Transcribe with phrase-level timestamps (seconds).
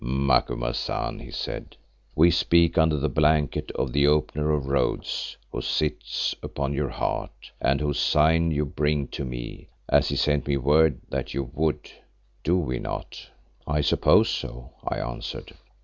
[0.03, 1.77] "Macumazahn," he said,
[2.15, 7.51] "we speak under the blanket of the Opener of Roads who sits upon your heart,
[7.61, 11.91] and whose sign you bring to me, as he sent me word that you would,
[12.43, 13.29] do we not?"
[13.67, 15.53] "I suppose so," I answered.